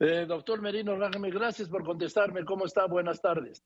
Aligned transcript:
Eh, 0.00 0.26
doctor 0.28 0.62
Merino 0.62 0.96
Rájame, 0.96 1.30
gracias 1.30 1.68
por 1.68 1.84
contestarme. 1.84 2.44
¿Cómo 2.44 2.66
está? 2.66 2.86
Buenas 2.86 3.20
tardes. 3.20 3.64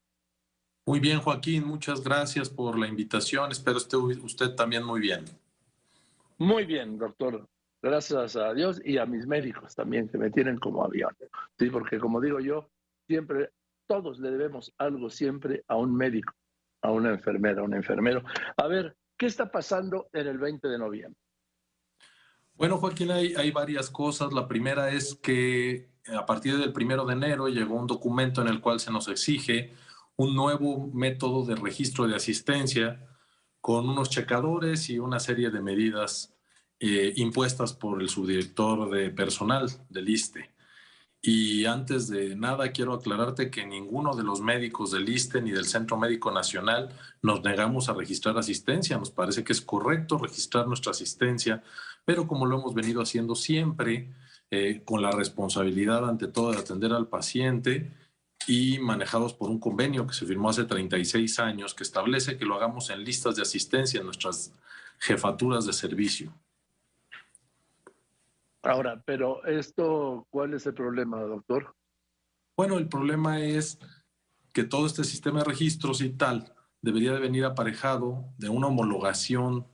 Muy 0.87 0.99
bien, 0.99 1.21
Joaquín, 1.21 1.65
muchas 1.65 2.03
gracias 2.03 2.49
por 2.49 2.79
la 2.79 2.89
invitación. 2.89 3.53
Espero 3.53 3.77
esté 3.77 3.97
usted 3.97 4.55
también 4.55 4.83
muy 4.83 5.01
bien. 5.01 5.25
Muy 6.39 6.65
bien, 6.65 6.99
doctor. 6.99 7.49
Gracias 7.83 8.37
a 8.37 8.53
Dios 8.55 8.81
y 8.85 8.99
a 8.99 9.07
mis 9.07 9.27
médicos 9.27 9.75
también, 9.75 10.09
que 10.09 10.19
me 10.19 10.31
tienen 10.31 10.59
como 10.59 10.85
avión. 10.85 11.15
Sí, 11.59 11.69
porque 11.69 11.99
como 11.99 12.21
digo 12.21 12.41
yo, 12.41 12.69
siempre, 13.07 13.51
todos 13.87 14.19
le 14.19 14.31
debemos 14.31 14.73
algo 14.79 15.11
siempre 15.11 15.63
a 15.69 15.77
un 15.77 15.95
médico, 15.95 16.33
a 16.81 16.91
una 16.91 17.11
enfermera, 17.11 17.61
a 17.61 17.65
un 17.65 17.75
enfermero. 17.75 18.25
A 18.57 18.67
ver, 18.67 18.97
¿qué 19.17 19.27
está 19.27 19.51
pasando 19.53 20.09
en 20.13 20.27
el 20.27 20.39
20 20.39 20.67
de 20.67 20.79
noviembre? 20.79 21.21
Bueno, 22.55 22.79
Joaquín, 22.79 23.11
hay, 23.11 23.35
hay 23.35 23.51
varias 23.51 23.91
cosas. 23.91 24.33
La 24.33 24.49
primera 24.49 24.91
es 24.91 25.15
que 25.15 25.92
a 26.09 26.27
partir 26.27 26.59
del 26.59 26.73
primero 26.73 27.05
de 27.05 27.15
enero 27.15 27.49
llegó 27.49 27.77
un 27.77 27.87
documento 27.87 28.43
en 28.43 28.49
el 28.49 28.61
cual 28.61 28.81
se 28.81 28.91
nos 28.91 29.09
exige 29.09 29.75
un 30.17 30.35
nuevo 30.35 30.91
método 30.93 31.45
de 31.45 31.57
registro 31.57 32.07
de 32.07 32.17
asistencia 32.17 33.07
con 33.61 33.89
unos 33.89 34.11
checadores 34.11 34.91
y 34.91 34.99
una 34.99 35.21
serie 35.21 35.51
de 35.51 35.61
medidas 35.61 36.35
eh, 36.81 37.13
impuestas 37.17 37.73
por 37.73 38.03
el 38.03 38.09
subdirector 38.09 38.91
de 38.91 39.11
personal 39.11 39.71
del 39.89 40.09
ISTE. 40.09 40.51
Y 41.25 41.67
antes 41.67 42.09
de 42.09 42.35
nada, 42.35 42.73
quiero 42.73 42.95
aclararte 42.95 43.49
que 43.49 43.65
ninguno 43.65 44.17
de 44.17 44.25
los 44.25 44.41
médicos 44.41 44.91
del 44.91 45.09
ISTE 45.09 45.41
ni 45.41 45.53
del 45.53 45.67
Centro 45.67 45.97
Médico 45.97 46.33
Nacional 46.33 46.89
nos 47.23 47.45
negamos 47.45 47.89
a 47.89 47.95
registrar 47.95 48.37
asistencia. 48.37 48.99
Nos 48.99 49.13
parece 49.13 49.45
que 49.45 49.53
es 49.53 49.61
correcto 49.61 50.19
registrar 50.19 50.67
nuestra 50.67 50.91
asistencia, 50.91 51.63
pero 52.05 52.27
como 52.27 52.45
lo 52.45 52.59
hemos 52.59 52.75
venido 52.75 53.01
haciendo 53.01 53.37
siempre, 53.37 54.13
eh, 54.55 54.83
con 54.85 55.01
la 55.01 55.11
responsabilidad 55.11 56.07
ante 56.07 56.29
todo 56.29 56.53
de 56.53 56.59
atender 56.59 56.93
al 56.93 57.09
paciente 57.09 57.91
y 58.47 58.79
manejados 58.81 59.33
por 59.33 59.49
un 59.49 59.59
convenio 59.59 60.07
que 60.07 60.13
se 60.13 60.27
firmó 60.27 60.51
hace 60.51 60.65
36 60.65 61.39
años 61.39 61.73
que 61.73 61.83
establece 61.83 62.37
que 62.37 62.45
lo 62.45 62.55
hagamos 62.55 62.91
en 62.91 63.03
listas 63.03 63.35
de 63.35 63.41
asistencia 63.41 64.01
en 64.01 64.05
nuestras 64.05 64.53
jefaturas 64.99 65.65
de 65.65 65.73
servicio. 65.73 66.35
Ahora, 68.63 69.03
pero 69.07 69.43
esto, 69.47 70.27
¿cuál 70.29 70.53
es 70.53 70.67
el 70.67 70.75
problema, 70.75 71.23
doctor? 71.23 71.75
Bueno, 72.55 72.77
el 72.77 72.91
problema 72.91 73.41
es 73.41 73.79
que 74.53 74.65
todo 74.65 74.85
este 74.85 75.05
sistema 75.05 75.39
de 75.39 75.47
registros 75.47 76.03
y 76.03 76.11
tal 76.11 76.55
debería 76.83 77.15
de 77.15 77.21
venir 77.21 77.47
aparejado 77.47 78.27
de 78.37 78.51
una 78.51 78.67
homologación 78.67 79.67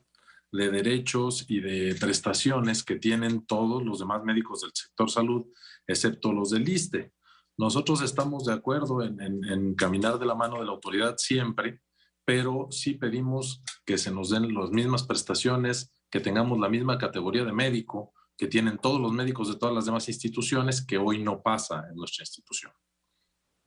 de 0.51 0.71
derechos 0.71 1.45
y 1.49 1.61
de 1.61 1.95
prestaciones 2.01 2.83
que 2.83 2.97
tienen 2.97 3.47
todos 3.47 3.83
los 3.85 3.99
demás 3.99 4.25
médicos 4.25 4.63
del 4.63 4.71
sector 4.75 5.11
salud, 5.11 5.47
excepto 5.87 6.33
los 6.33 6.51
del 6.51 6.69
ISTE. 6.69 7.13
Nosotros 7.59 8.03
estamos 8.03 8.45
de 8.45 8.55
acuerdo 8.55 9.03
en, 9.03 9.75
caminar 9.75 10.19
de 10.19 10.27
la 10.27 10.35
mano 10.35 10.59
de 10.59 10.65
la 10.65 10.73
autoridad 10.73 11.17
siempre, 11.19 11.83
pero 12.25 12.69
sí 12.71 12.95
pedimos 12.95 13.63
que 13.85 13.99
se 13.99 14.11
nos 14.11 14.31
den 14.31 14.55
las 14.55 14.71
mismas 14.71 15.03
prestaciones, 15.03 15.93
que 16.11 16.21
tengamos 16.21 16.59
la 16.59 16.69
misma 16.69 16.99
categoría 16.99 17.45
de 17.45 17.53
médico 17.53 18.13
que 18.39 18.47
tienen 18.47 18.79
todos 18.79 19.01
los 19.01 19.13
médicos 19.13 19.49
de 19.49 19.59
todas 19.59 19.75
las 19.75 19.85
demás 19.85 20.09
instituciones, 20.09 20.87
que 20.87 20.97
hoy 20.97 21.21
no 21.23 21.43
pasa 21.43 21.85
en 21.91 21.97
nuestra 21.97 22.23
institución. 22.23 22.73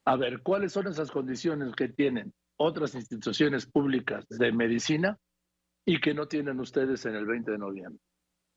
A 0.06 0.16
ver, 0.16 0.42
¿cuáles 0.42 0.72
son 0.72 0.88
esas 0.88 1.12
condiciones 1.12 1.76
que 1.76 1.90
tienen 1.90 2.34
otras 2.56 2.96
instituciones 2.96 3.66
públicas 3.66 4.26
de 4.30 4.54
medicina 4.54 5.20
y 5.86 6.00
que 6.00 6.14
no 6.14 6.28
tienen 6.28 6.60
ustedes 6.60 7.06
en 7.06 7.16
el 7.16 7.26
20 7.26 7.52
de 7.52 7.58
noviembre? 7.58 8.02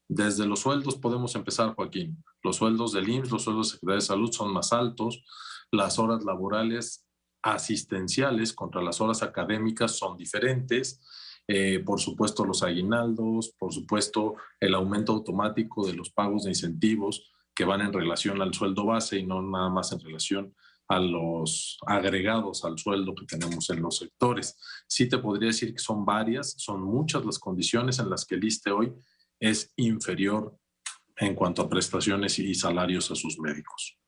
Desde 0.09 0.47
los 0.47 0.61
sueldos 0.61 0.97
podemos 0.97 1.35
empezar, 1.35 1.75
Joaquín. 1.75 2.23
Los 2.43 2.57
sueldos 2.57 2.93
del 2.93 3.09
IMSS, 3.09 3.31
los 3.31 3.43
sueldos 3.43 3.69
de 3.69 3.73
Secretaría 3.73 3.97
de 3.97 4.01
Salud 4.03 4.33
son 4.33 4.53
más 4.53 4.73
altos, 4.73 5.25
las 5.71 5.99
horas 5.99 6.25
laborales 6.25 7.07
asistenciales 7.43 8.53
contra 8.53 8.83
las 8.83 9.01
horas 9.01 9.23
académicas 9.23 9.97
son 9.97 10.17
diferentes. 10.17 11.01
Eh, 11.47 11.81
por 11.81 12.01
supuesto, 12.01 12.45
los 12.45 12.63
aguinaldos, 12.63 13.55
por 13.59 13.73
supuesto, 13.73 14.37
el 14.61 14.75
aumento 14.75 15.13
automático 15.13 15.87
de 15.87 15.95
los 15.95 16.11
pagos 16.11 16.45
de 16.45 16.51
incentivos 16.51 17.31
que 17.55 17.65
van 17.65 17.83
en 17.83 17.93
relación 17.93 18.41
al 18.43 18.55
sueldo 18.55 18.87
base 18.87 19.19
y 19.19 19.27
no 19.27 19.43
nada 19.43 19.69
más 19.69 19.93
en 19.93 20.01
relación 20.01 20.55
a 20.89 20.99
los 20.99 21.79
agregados 21.87 22.65
al 22.65 22.79
sueldo 22.79 23.15
que 23.15 23.27
tenemos 23.27 23.71
en 23.71 23.83
los 23.83 23.99
sectores. 23.99 24.57
Sí 24.87 25.09
te 25.09 25.19
podría 25.19 25.49
decir 25.49 25.73
que 25.73 25.79
son 25.79 26.05
varias, 26.05 26.55
son 26.59 26.83
muchas 26.83 27.25
las 27.25 27.39
condiciones 27.39 27.99
en 27.99 28.11
las 28.11 28.25
que 28.27 28.35
el 28.35 28.45
ISTE 28.45 28.71
hoy 28.71 28.93
es 29.41 29.73
inferior 29.77 30.59
en 31.17 31.35
cuanto 31.35 31.63
a 31.63 31.69
prestaciones 31.69 32.39
y 32.39 32.55
salarios 32.55 33.11
a 33.11 33.15
sus 33.15 33.39
médicos. 33.39 33.99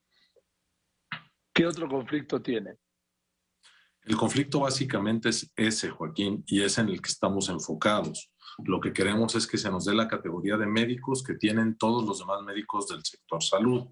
¿Qué 1.54 1.66
otro 1.66 1.88
conflicto 1.88 2.42
tiene? 2.42 2.76
El 4.02 4.16
conflicto 4.16 4.60
básicamente 4.60 5.30
es 5.30 5.50
ese, 5.56 5.90
Joaquín, 5.90 6.44
y 6.46 6.62
es 6.62 6.78
en 6.78 6.88
el 6.88 7.00
que 7.00 7.08
estamos 7.08 7.48
enfocados. 7.48 8.30
Lo 8.64 8.80
que 8.80 8.92
queremos 8.92 9.34
es 9.34 9.46
que 9.46 9.58
se 9.58 9.70
nos 9.70 9.84
dé 9.84 9.94
la 9.94 10.08
categoría 10.08 10.56
de 10.56 10.66
médicos 10.66 11.22
que 11.22 11.34
tienen 11.34 11.76
todos 11.76 12.06
los 12.06 12.20
demás 12.20 12.42
médicos 12.42 12.88
del 12.88 13.04
sector 13.04 13.42
salud. 13.42 13.88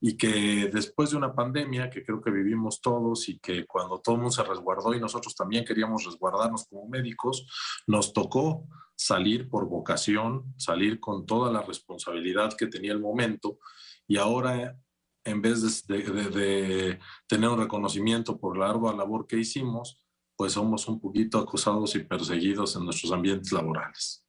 Y 0.00 0.16
que 0.16 0.70
después 0.72 1.10
de 1.10 1.16
una 1.16 1.34
pandemia 1.34 1.90
que 1.90 2.04
creo 2.04 2.20
que 2.20 2.30
vivimos 2.30 2.80
todos 2.80 3.28
y 3.28 3.38
que 3.38 3.66
cuando 3.66 4.00
todo 4.00 4.16
mundo 4.16 4.30
se 4.30 4.44
resguardó 4.44 4.94
y 4.94 5.00
nosotros 5.00 5.34
también 5.34 5.64
queríamos 5.64 6.04
resguardarnos 6.04 6.66
como 6.66 6.88
médicos, 6.88 7.46
nos 7.86 8.12
tocó 8.12 8.68
salir 8.94 9.48
por 9.48 9.68
vocación, 9.68 10.54
salir 10.56 11.00
con 11.00 11.26
toda 11.26 11.50
la 11.50 11.62
responsabilidad 11.62 12.56
que 12.56 12.68
tenía 12.68 12.92
el 12.92 13.00
momento. 13.00 13.58
Y 14.06 14.16
ahora 14.16 14.78
en 15.24 15.40
vez 15.40 15.86
de, 15.86 16.02
de 16.02 17.00
tener 17.26 17.48
un 17.48 17.58
reconocimiento 17.58 18.38
por 18.38 18.56
la 18.58 18.68
ardua 18.68 18.94
labor 18.94 19.26
que 19.26 19.38
hicimos, 19.38 20.03
pues 20.36 20.52
somos 20.52 20.88
un 20.88 21.00
poquito 21.00 21.38
acosados 21.38 21.94
y 21.96 22.04
perseguidos 22.04 22.76
en 22.76 22.84
nuestros 22.84 23.12
ambientes 23.12 23.52
laborales. 23.52 24.24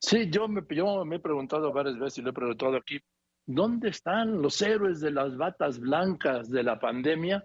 Sí, 0.00 0.30
yo 0.30 0.48
me, 0.48 0.62
me 0.62 1.16
he 1.16 1.20
preguntado 1.20 1.72
varias 1.72 1.98
veces 1.98 2.18
y 2.18 2.22
lo 2.22 2.30
he 2.30 2.34
preguntado 2.34 2.76
aquí, 2.76 3.00
¿dónde 3.44 3.88
están 3.88 4.40
los 4.40 4.60
héroes 4.62 5.00
de 5.00 5.10
las 5.10 5.36
batas 5.36 5.80
blancas 5.80 6.48
de 6.48 6.62
la 6.62 6.78
pandemia? 6.78 7.44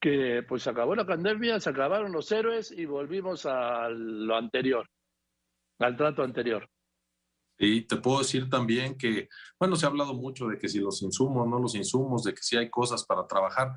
Que 0.00 0.44
pues 0.46 0.66
acabó 0.66 0.94
la 0.94 1.06
pandemia, 1.06 1.60
se 1.60 1.70
acabaron 1.70 2.12
los 2.12 2.30
héroes 2.32 2.70
y 2.72 2.84
volvimos 2.86 3.46
a 3.46 3.88
lo 3.88 4.36
anterior, 4.36 4.88
al 5.78 5.96
trato 5.96 6.22
anterior. 6.22 6.68
Y 7.58 7.82
te 7.82 7.96
puedo 7.96 8.18
decir 8.18 8.50
también 8.50 8.98
que, 8.98 9.28
bueno, 9.58 9.76
se 9.76 9.86
ha 9.86 9.88
hablado 9.88 10.12
mucho 10.12 10.46
de 10.48 10.58
que 10.58 10.68
si 10.68 10.78
los 10.78 11.00
insumos, 11.02 11.48
no 11.48 11.58
los 11.58 11.74
insumos, 11.74 12.24
de 12.24 12.34
que 12.34 12.42
si 12.42 12.56
hay 12.56 12.68
cosas 12.68 13.06
para 13.06 13.26
trabajar 13.26 13.72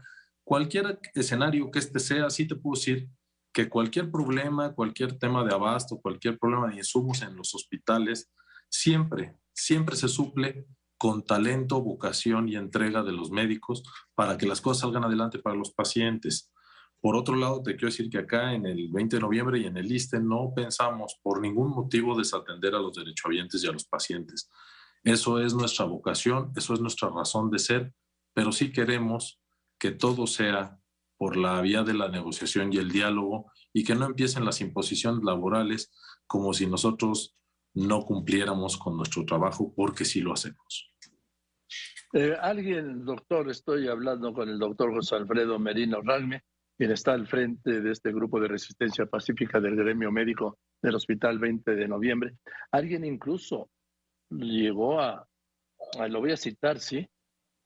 cualquier 0.50 1.00
escenario 1.14 1.70
que 1.70 1.78
este 1.78 2.00
sea, 2.00 2.28
sí 2.32 2.48
te 2.48 2.56
puedo 2.56 2.74
decir 2.74 3.08
que 3.54 3.70
cualquier 3.70 4.10
problema, 4.10 4.74
cualquier 4.74 5.16
tema 5.20 5.44
de 5.44 5.54
abasto, 5.54 6.02
cualquier 6.02 6.40
problema 6.40 6.68
de 6.70 6.78
insumos 6.78 7.22
en 7.22 7.36
los 7.36 7.54
hospitales, 7.54 8.32
siempre, 8.68 9.36
siempre 9.54 9.96
se 9.96 10.08
suple 10.08 10.66
con 10.98 11.24
talento, 11.24 11.80
vocación 11.84 12.50
y 12.50 12.56
entrega 12.56 13.04
de 13.04 13.12
los 13.12 13.30
médicos 13.30 13.84
para 14.16 14.40
que 14.40 14.48
las 14.48 14.60
cosas 14.60 14.82
salgan 14.82 15.04
adelante 15.04 15.38
para 15.38 15.56
los 15.56 15.72
pacientes. 15.72 16.52
Por 17.00 17.16
otro 17.16 17.36
lado, 17.36 17.62
te 17.62 17.74
quiero 17.74 17.90
decir 17.90 18.10
que 18.10 18.18
acá 18.18 18.52
en 18.52 18.66
el 18.66 18.90
20 18.92 19.18
de 19.18 19.22
noviembre 19.22 19.60
y 19.60 19.68
en 19.68 19.78
el 19.78 19.92
ISTE 19.92 20.20
no 20.20 20.52
pensamos 20.56 21.20
por 21.22 21.42
ningún 21.42 21.70
motivo 21.70 22.18
desatender 22.18 22.74
a 22.74 22.80
los 22.80 22.96
derechohabientes 22.96 23.64
y 23.64 23.68
a 23.68 23.72
los 23.72 23.86
pacientes. 23.86 24.50
Eso 25.04 25.40
es 25.40 25.54
nuestra 25.54 25.86
vocación, 25.86 26.52
eso 26.56 26.74
es 26.74 26.82
nuestra 26.82 27.10
razón 27.10 27.52
de 27.52 27.60
ser, 27.60 27.94
pero 28.34 28.52
sí 28.52 28.72
queremos 28.72 29.40
que 29.80 29.92
todo 29.92 30.28
sea 30.28 30.80
por 31.18 31.36
la 31.36 31.60
vía 31.62 31.84
de 31.84 31.94
la 31.94 32.10
negociación 32.10 32.72
y 32.72 32.78
el 32.78 32.92
diálogo 32.92 33.52
y 33.74 33.84
que 33.84 33.96
no 33.96 34.06
empiecen 34.06 34.46
las 34.46 34.62
imposiciones 34.62 35.24
laborales 35.24 35.92
como 36.28 36.54
si 36.54 36.68
nosotros 36.68 37.36
no 37.74 38.02
cumpliéramos 38.02 38.78
con 38.78 38.98
nuestro 38.98 39.26
trabajo 39.26 39.74
porque 39.76 40.06
sí 40.06 40.22
lo 40.22 40.34
hacemos. 40.34 40.94
Eh, 42.14 42.36
alguien, 42.40 43.06
doctor, 43.06 43.50
estoy 43.50 43.88
hablando 43.88 44.34
con 44.34 44.50
el 44.50 44.58
doctor 44.58 44.94
José 44.94 45.16
Alfredo 45.16 45.60
Merino 45.60 46.02
Ralme, 46.02 46.44
quien 46.76 46.92
está 46.92 47.14
al 47.14 47.28
frente 47.28 47.82
de 47.82 47.92
este 47.92 48.12
grupo 48.12 48.40
de 48.40 48.48
resistencia 48.48 49.06
pacífica 49.06 49.60
del 49.60 49.76
gremio 49.76 50.12
médico 50.12 50.58
del 50.82 50.96
Hospital 50.96 51.38
20 51.38 51.76
de 51.76 51.88
Noviembre. 51.88 52.38
Alguien 52.72 53.06
incluso 53.06 53.70
llegó 54.30 55.00
a, 55.00 55.28
a 56.00 56.08
lo 56.08 56.20
voy 56.22 56.32
a 56.32 56.38
citar, 56.38 56.80
sí, 56.80 57.08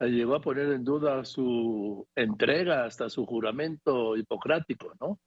llegó 0.07 0.35
a 0.35 0.41
poner 0.41 0.71
en 0.71 0.83
duda 0.83 1.23
su 1.25 2.07
entrega 2.15 2.85
hasta 2.85 3.09
su 3.09 3.25
juramento 3.25 4.15
hipocrático, 4.17 4.93
¿no? 4.99 5.19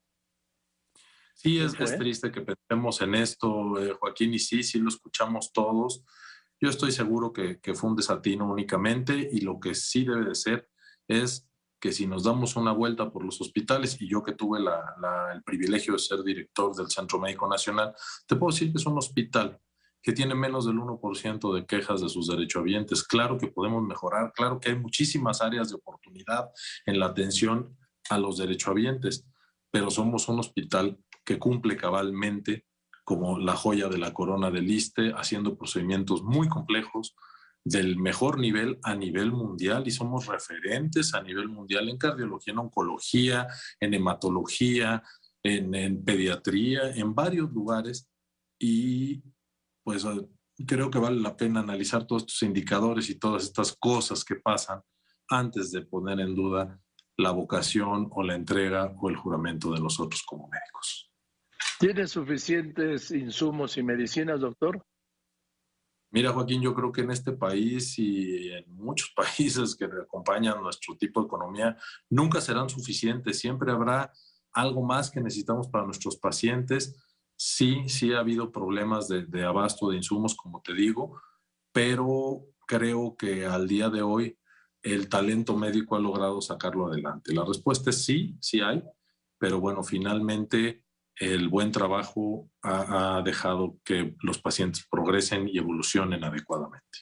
Sí, 1.34 1.58
es, 1.58 1.74
triste 1.98 2.32
que 2.32 2.40
pensemos 2.40 3.02
en 3.02 3.14
esto, 3.14 3.78
eh, 3.78 3.92
Joaquín, 3.92 4.32
y 4.32 4.38
sí, 4.38 4.62
sí 4.62 4.78
lo 4.78 4.88
escuchamos 4.88 5.52
todos. 5.52 6.02
Yo 6.58 6.70
estoy 6.70 6.92
seguro 6.92 7.30
que, 7.32 7.60
fue 7.74 7.90
un 7.90 7.96
desatino 7.96 8.50
únicamente 8.50 9.28
y 9.30 9.42
lo 9.42 9.60
que 9.60 9.74
sí 9.74 10.04
debe 10.04 10.24
de 10.24 10.34
ser 10.34 10.70
es 11.06 11.46
que 11.78 11.92
si 11.92 12.06
nos 12.06 12.24
damos 12.24 12.56
una 12.56 12.72
vuelta 12.72 13.10
por 13.10 13.22
los 13.22 13.38
hospitales, 13.42 14.00
y 14.00 14.08
yo 14.08 14.22
que 14.22 14.32
tuve 14.32 14.60
el 14.60 15.42
privilegio 15.42 15.92
de 15.92 15.98
ser 15.98 16.22
director 16.22 16.74
del 16.74 16.88
Centro 16.88 17.18
Médico 17.18 17.46
Nacional, 17.46 17.94
te 18.26 18.36
puedo 18.36 18.52
decir 18.52 18.72
que 18.72 18.78
es 18.78 18.86
un 18.86 18.96
hospital 18.96 19.60
que 20.06 20.12
tiene 20.12 20.36
menos 20.36 20.66
del 20.66 20.76
1% 20.76 21.52
de 21.52 21.66
quejas 21.66 22.00
de 22.00 22.08
sus 22.08 22.28
derechohabientes. 22.28 23.02
Claro 23.02 23.36
que 23.38 23.48
podemos 23.48 23.82
mejorar, 23.82 24.32
claro 24.36 24.60
que 24.60 24.70
hay 24.70 24.78
muchísimas 24.78 25.42
áreas 25.42 25.68
de 25.68 25.74
oportunidad 25.74 26.48
en 26.86 27.00
la 27.00 27.06
atención 27.06 27.76
a 28.08 28.16
los 28.16 28.38
derechohabientes, 28.38 29.26
pero 29.68 29.90
somos 29.90 30.28
un 30.28 30.38
hospital 30.38 30.96
que 31.24 31.40
cumple 31.40 31.76
cabalmente 31.76 32.66
como 33.02 33.40
la 33.40 33.56
joya 33.56 33.88
de 33.88 33.98
la 33.98 34.14
corona 34.14 34.48
del 34.52 34.70
ISTE, 34.70 35.12
haciendo 35.16 35.58
procedimientos 35.58 36.22
muy 36.22 36.48
complejos 36.48 37.16
del 37.64 37.98
mejor 37.98 38.38
nivel 38.38 38.78
a 38.84 38.94
nivel 38.94 39.32
mundial 39.32 39.88
y 39.88 39.90
somos 39.90 40.26
referentes 40.26 41.14
a 41.14 41.22
nivel 41.22 41.48
mundial 41.48 41.88
en 41.88 41.98
cardiología, 41.98 42.52
en 42.52 42.60
oncología, 42.60 43.48
en 43.80 43.92
hematología, 43.92 45.02
en, 45.42 45.74
en 45.74 46.04
pediatría, 46.04 46.90
en 46.94 47.12
varios 47.12 47.50
lugares 47.50 48.08
y 48.56 49.20
pues 49.86 50.04
creo 50.66 50.90
que 50.90 50.98
vale 50.98 51.20
la 51.20 51.36
pena 51.36 51.60
analizar 51.60 52.08
todos 52.08 52.22
estos 52.22 52.42
indicadores 52.42 53.08
y 53.08 53.20
todas 53.20 53.44
estas 53.44 53.72
cosas 53.78 54.24
que 54.24 54.34
pasan 54.34 54.82
antes 55.28 55.70
de 55.70 55.82
poner 55.82 56.18
en 56.18 56.34
duda 56.34 56.80
la 57.16 57.30
vocación 57.30 58.08
o 58.10 58.24
la 58.24 58.34
entrega 58.34 58.92
o 59.00 59.08
el 59.08 59.14
juramento 59.14 59.72
de 59.72 59.78
nosotros 59.78 60.24
como 60.26 60.48
médicos. 60.48 61.12
¿Tiene 61.78 62.08
suficientes 62.08 63.12
insumos 63.12 63.76
y 63.76 63.84
medicinas, 63.84 64.40
doctor? 64.40 64.84
Mira, 66.10 66.32
Joaquín, 66.32 66.62
yo 66.62 66.74
creo 66.74 66.90
que 66.90 67.02
en 67.02 67.12
este 67.12 67.30
país 67.30 67.96
y 67.96 68.50
en 68.50 68.64
muchos 68.74 69.12
países 69.16 69.76
que 69.76 69.84
acompañan 69.84 70.60
nuestro 70.60 70.96
tipo 70.96 71.20
de 71.20 71.26
economía, 71.26 71.76
nunca 72.10 72.40
serán 72.40 72.68
suficientes. 72.68 73.38
Siempre 73.38 73.70
habrá 73.70 74.10
algo 74.52 74.82
más 74.82 75.12
que 75.12 75.20
necesitamos 75.20 75.68
para 75.68 75.84
nuestros 75.84 76.16
pacientes. 76.16 76.96
Sí, 77.36 77.88
sí 77.88 78.12
ha 78.12 78.20
habido 78.20 78.50
problemas 78.50 79.08
de, 79.08 79.26
de 79.26 79.44
abasto 79.44 79.90
de 79.90 79.96
insumos, 79.96 80.34
como 80.34 80.62
te 80.62 80.74
digo, 80.74 81.20
pero 81.72 82.46
creo 82.66 83.16
que 83.16 83.46
al 83.46 83.68
día 83.68 83.90
de 83.90 84.02
hoy 84.02 84.38
el 84.82 85.08
talento 85.08 85.56
médico 85.56 85.96
ha 85.96 86.00
logrado 86.00 86.40
sacarlo 86.40 86.86
adelante. 86.86 87.34
La 87.34 87.44
respuesta 87.44 87.90
es 87.90 88.04
sí, 88.04 88.36
sí 88.40 88.60
hay, 88.60 88.82
pero 89.38 89.60
bueno, 89.60 89.82
finalmente 89.82 90.84
el 91.16 91.48
buen 91.48 91.72
trabajo 91.72 92.50
ha, 92.62 93.22
dejado 93.24 93.78
que 93.84 94.14
los 94.22 94.38
pacientes 94.38 94.86
progresen 94.90 95.48
y 95.48 95.58
evolucionen 95.58 96.22
adecuadamente. 96.24 97.00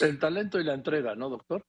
El 0.00 0.18
talento 0.18 0.60
y 0.60 0.64
la 0.64 0.74
entrega, 0.74 1.14
¿no, 1.14 1.30
doctor? 1.30 1.66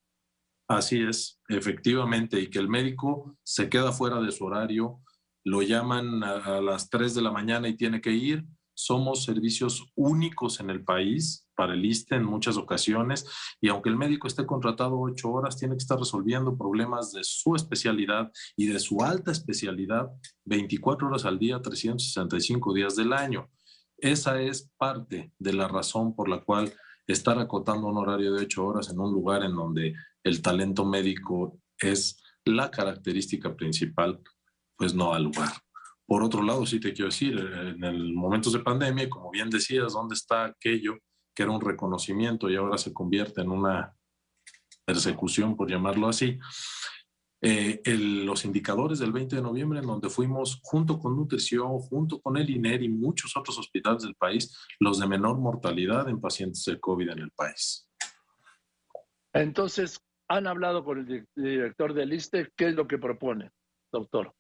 Así 0.68 1.01
es, 1.01 1.42
efectivamente, 1.48 2.39
y 2.39 2.50
que 2.50 2.60
el 2.60 2.68
médico 2.68 3.38
se 3.44 3.69
queda 3.69 3.92
fuera 3.92 4.19
de 4.19 4.31
su 4.31 4.45
horario, 4.45 5.01
lo 5.45 5.62
llaman 5.62 6.24
a, 6.24 6.59
las 6.59 6.89
3 6.89 7.13
de 7.13 7.21
la 7.21 7.31
mañana 7.31 7.68
y 7.68 7.77
tiene 7.77 8.01
que 8.01 8.12
ir, 8.12 8.44
somos 8.74 9.24
servicios 9.24 9.86
únicos 9.95 10.59
en 10.59 10.69
el 10.69 10.83
país 10.83 11.47
para 11.56 11.75
el 11.75 11.86
ISTE 11.86 12.15
en 12.15 12.25
muchas 12.25 12.57
ocasiones 12.57 13.25
y 13.62 13.69
aunque 13.69 13.89
el 13.89 13.95
médico 13.95 14.27
esté 14.27 14.45
contratado 14.45 15.00
ocho 15.00 15.31
horas, 15.31 15.57
tiene 15.57 15.75
que 15.75 15.83
estar 15.83 15.97
resolviendo 15.97 16.57
problemas 16.57 17.13
de 17.13 17.24
su 17.24 17.56
especialidad 17.56 18.31
y 18.57 18.65
de 18.65 18.80
su 18.80 19.01
alta 19.01 19.31
especialidad 19.31 20.09
24 20.44 21.07
horas 21.07 21.24
al 21.25 21.39
día, 21.39 21.62
365 21.62 22.74
días 22.74 22.95
del 22.95 23.13
año. 23.13 23.50
Esa 23.97 24.42
es 24.42 24.71
parte 24.77 25.31
de 25.39 25.53
la 25.53 25.69
razón 25.69 26.15
por 26.15 26.27
la 26.27 26.44
cual 26.44 26.74
estar 27.07 27.39
acotando 27.39 27.88
un 27.88 27.97
horario 27.97 28.33
de 28.33 28.44
ocho 28.44 28.65
horas 28.65 28.89
en 28.89 29.00
un 29.00 29.13
lugar 29.13 29.44
en 29.44 29.56
donde 29.56 29.94
el 30.24 30.42
talento 30.42 30.83
médico 30.83 31.59
es 31.80 32.21
la 32.44 32.69
característica 32.71 33.56
principal, 33.56 34.21
pues 34.77 34.94
no 34.94 35.13
al 35.13 35.24
lugar. 35.24 35.51
Por 36.06 36.24
otro 36.24 36.44
lado, 36.44 36.66
sí 36.66 36.80
te 36.80 36.94
quiero 36.94 37.10
decir, 37.10 37.38
en 37.38 37.83
el 37.83 38.13
momentos 38.13 38.54
de 38.54 38.60
pandemia, 38.60 39.10
como 39.10 39.31
bien 39.31 39.50
decías, 39.50 39.94
¿dónde 39.94 40.16
está 40.16 40.45
aquello 40.45 40.98
que 41.33 41.44
era 41.44 41.51
un 41.51 41.62
reconocimiento 41.62 42.50
y 42.50 42.56
ahora 42.56 42.77
se 42.77 42.94
convierte 42.94 43.42
en 43.42 43.50
una 43.50 43.94
persecución, 44.86 45.56
por 45.56 45.69
llamarlo 45.69 46.07
así? 46.07 46.38
Eh, 47.42 47.81
los 47.86 48.45
indicadores 48.45 49.00
del 49.00 49.12
20 49.12 49.36
de 49.36 49.42
noviembre, 49.42 49.80
en 49.80 49.86
donde 49.86 50.10
fuimos 50.10 50.60
junto 50.63 50.98
con 50.98 51.16
nutrición, 51.16 51.78
junto 51.80 52.19
con 52.19 52.38
el 52.38 52.50
INER 52.50 52.83
y 52.83 52.89
muchos 52.89 53.36
otros 53.36 53.57
hospitales 53.57 54.04
del 54.04 54.16
país, 54.16 54.57
los 54.80 55.00
de 55.00 55.07
menor 55.07 55.38
mortalidad 55.38 56.07
en 56.10 56.21
pacientes 56.21 56.63
de 56.66 56.80
COVID 56.80 57.10
en 57.10 57.19
el 57.19 57.31
país. 57.31 57.88
Entonces, 59.33 60.00
han 60.28 60.48
hablado 60.48 60.83
con 60.83 61.00
el 61.00 61.28
director 61.36 61.94
del 61.94 62.13
ISTE, 62.13 62.51
¿qué 62.56 62.69
es 62.69 62.75
lo 62.75 62.88
que 62.88 62.98
propone, 62.98 63.51
doctor? 63.92 64.33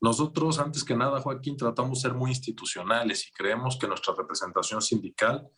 Nosotros, 0.00 0.58
antes 0.58 0.84
que 0.84 0.94
nada, 0.94 1.20
Joaquín, 1.20 1.56
tratamos 1.56 1.98
de 1.98 2.08
ser 2.08 2.14
muy 2.14 2.30
institucionales 2.30 3.28
y 3.28 3.32
creemos 3.32 3.76
que 3.78 3.88
nuestra 3.88 4.14
representación 4.14 4.80
sindical 4.80 5.48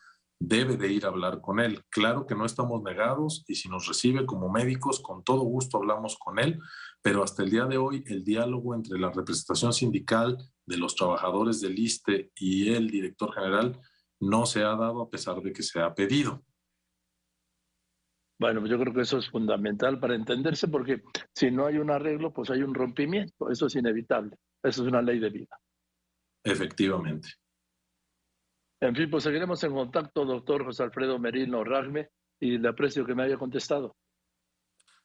debe 0.41 0.79
de 0.79 0.91
ir 0.91 1.05
a 1.05 1.09
hablar 1.09 1.43
con 1.43 1.61
él. 1.61 1.85
Claro 1.91 2.27
que 2.27 2.35
no 2.35 2.47
estamos 2.47 2.83
negados 2.83 3.45
y 3.47 3.57
si 3.57 3.69
nos 3.69 3.87
recibe 3.87 4.25
como 4.25 4.49
médicos, 4.49 5.01
con 5.01 5.23
todo 5.23 5.43
gusto 5.43 5.77
hablamos 5.77 6.17
con 6.19 6.39
él, 6.39 6.59
pero 7.03 7.23
hasta 7.23 7.43
el 7.43 7.51
día 7.51 7.67
de 7.67 7.77
hoy 7.77 8.03
el 8.07 8.25
diálogo 8.25 8.75
entre 8.75 8.99
la 8.99 9.11
representación 9.11 9.75
sindical 9.75 10.39
de 10.65 10.79
los 10.79 10.95
trabajadores 10.95 11.61
del 11.61 11.79
ISTE 11.79 12.33
y 12.37 12.73
el 12.73 12.89
director 12.89 13.35
general 13.35 13.79
no 14.19 14.47
se 14.47 14.63
ha 14.63 14.75
dado 14.77 15.03
a 15.03 15.11
pesar 15.11 15.43
de 15.43 15.53
que 15.53 15.63
se 15.63 15.81
ha 15.81 15.95
pedido. 15.95 16.43
Bueno, 18.41 18.67
yo 18.67 18.79
creo 18.79 18.95
que 18.95 19.03
eso 19.03 19.19
es 19.19 19.29
fundamental 19.29 20.01
para 20.01 20.15
entenderse 20.15 20.67
porque 20.69 21.03
si 21.35 21.51
no 21.51 21.67
hay 21.67 21.77
un 21.77 21.91
arreglo, 21.91 22.33
pues 22.33 22.49
hay 22.49 22.63
un 22.63 22.75
rompimiento. 22.75 23.51
Eso 23.51 23.67
es 23.67 23.77
inevitable. 23.77 24.35
Eso 24.63 24.83
es 24.83 24.89
una 24.89 25.03
ley 25.03 25.19
de 25.19 25.29
vida. 25.29 25.61
Efectivamente. 26.43 27.29
En 28.81 28.97
fin, 28.97 29.11
pues 29.11 29.25
seguiremos 29.25 29.63
en 29.63 29.75
contacto, 29.75 30.25
doctor 30.25 30.65
José 30.65 30.85
Alfredo 30.85 31.19
Merino 31.19 31.63
Ragme, 31.65 32.09
y 32.41 32.57
le 32.57 32.69
aprecio 32.69 33.05
que 33.05 33.15
me 33.15 33.25
haya 33.25 33.37
contestado. 33.37 33.95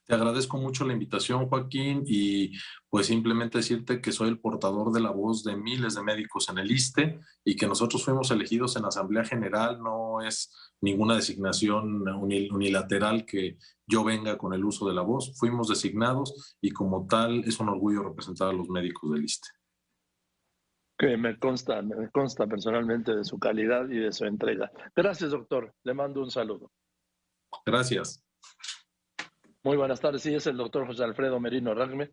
Te 0.06 0.13
agradezco 0.13 0.57
mucho 0.57 0.86
la 0.86 0.94
invitación, 0.94 1.48
Joaquín, 1.48 2.04
y 2.06 2.52
pues 2.90 3.07
simplemente 3.07 3.57
decirte 3.57 4.02
que 4.02 4.12
soy 4.12 4.30
el 4.30 4.40
portador 4.40 4.92
de 4.92 5.02
la 5.02 5.10
voz 5.10 5.44
de 5.44 5.56
miles 5.56 5.96
de 5.96 6.04
médicos 6.04 6.48
en 6.50 6.60
el 6.60 6.72
ISTE 6.72 7.19
y 7.44 7.56
que 7.56 7.68
nosotros 7.68 8.06
fuimos 8.06 8.30
elegidos 8.30 8.75
en 8.75 8.84
la 8.84 8.90
Asamblea 8.90 9.24
General, 9.24 9.81
no 9.81 10.22
es 10.22 10.54
ninguna 10.80 11.16
designación 11.16 12.07
unilateral 12.07 13.25
que 13.25 13.57
yo 13.88 14.04
venga 14.04 14.38
con 14.38 14.54
el 14.54 14.63
uso 14.63 14.88
de 14.88 14.94
la 14.94 15.02
voz, 15.02 15.36
fuimos 15.40 15.69
designados 15.69 16.56
y 16.62 16.69
como 16.69 17.08
tal 17.08 17.44
es 17.44 17.60
un 17.60 17.69
orgullo 17.69 18.04
representar 18.04 18.50
a 18.50 18.54
los 18.54 18.69
médicos 18.69 19.12
del 19.12 19.24
ISTE. 19.24 19.50
Que 20.98 21.18
me 21.18 21.40
consta, 21.40 21.81
me 21.81 22.10
consta 22.12 22.46
personalmente 22.46 23.16
de 23.16 23.25
su 23.25 23.40
calidad 23.40 23.90
y 23.90 23.98
de 23.98 24.12
su 24.12 24.25
entrega. 24.25 24.72
Gracias, 24.96 25.31
doctor. 25.31 25.74
Le 25.84 25.94
mando 25.94 26.22
un 26.22 26.30
saludo. 26.30 26.72
Gracias. 27.66 28.25
Muy 29.65 29.77
buenas 29.77 30.00
tardes. 30.00 30.21
Sí, 30.21 30.35
es 30.35 30.45
el 30.45 30.57
doctor 30.57 30.85
José 30.85 31.03
Alfredo 31.03 31.39
Merino 31.39 31.73
Ragme, 31.73 32.12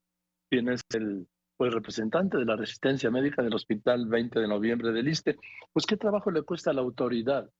quien 0.48 0.70
es 0.70 0.80
el 0.94 1.28
pues, 1.58 1.70
representante 1.74 2.38
de 2.38 2.46
la 2.46 2.56
resistencia 2.56 3.10
médica 3.10 3.42
del 3.42 3.52
Hospital 3.52 4.06
20 4.06 4.40
de 4.40 4.48
Noviembre 4.48 4.90
del 4.90 5.06
ISTE. 5.06 5.36
Pues, 5.70 5.84
¿qué 5.84 5.98
trabajo 5.98 6.30
le 6.30 6.44
cuesta 6.44 6.70
a 6.70 6.72
la 6.72 6.80
autoridad 6.80 7.50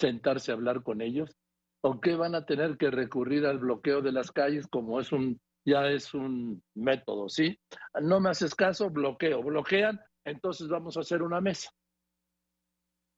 sentarse 0.00 0.50
a 0.50 0.54
hablar 0.54 0.82
con 0.82 1.02
ellos? 1.02 1.36
¿O 1.82 2.00
qué 2.00 2.14
van 2.16 2.34
a 2.34 2.46
tener 2.46 2.78
que 2.78 2.90
recurrir 2.90 3.44
al 3.44 3.58
bloqueo 3.58 4.00
de 4.00 4.12
las 4.12 4.32
calles 4.32 4.66
como 4.66 4.98
es 4.98 5.12
un, 5.12 5.38
ya 5.62 5.88
es 5.88 6.14
un 6.14 6.62
método, 6.74 7.28
¿sí? 7.28 7.60
No 8.00 8.20
me 8.20 8.30
haces 8.30 8.54
caso, 8.54 8.88
bloqueo. 8.88 9.42
Bloquean, 9.42 10.00
entonces 10.24 10.68
vamos 10.68 10.96
a 10.96 11.00
hacer 11.00 11.22
una 11.22 11.42
mesa. 11.42 11.70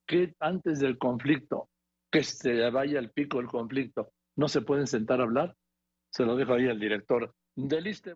Que 0.05 0.35
antes 0.41 0.81
del 0.81 0.97
conflicto, 0.97 1.69
que 2.11 2.21
se 2.23 2.69
vaya 2.69 2.99
al 2.99 3.11
pico 3.11 3.39
el 3.39 3.47
conflicto, 3.47 4.11
no 4.35 4.49
se 4.49 4.59
pueden 4.59 4.87
sentar 4.87 5.21
a 5.21 5.23
hablar? 5.23 5.55
Se 6.11 6.25
lo 6.25 6.35
dejo 6.35 6.53
ahí 6.53 6.67
al 6.67 6.79
director 6.79 7.33
del 7.55 7.87
ISTE. 7.87 8.09